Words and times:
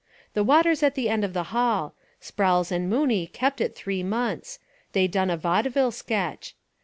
The 0.33 0.43
water's 0.43 0.81
at 0.81 0.95
the 0.95 1.09
end 1.09 1.23
of 1.23 1.33
the 1.33 1.53
hall. 1.53 1.93
Sprowls 2.19 2.71
and 2.71 2.89
Mooney 2.89 3.27
kept 3.27 3.61
it 3.61 3.75
three 3.75 4.01
months. 4.01 4.57
They 4.93 5.07
done 5.07 5.29
a 5.29 5.37
vaudeville 5.37 5.91
sketch. 5.91 6.55